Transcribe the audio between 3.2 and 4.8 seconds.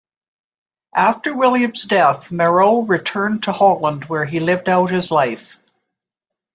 to Holland where he lived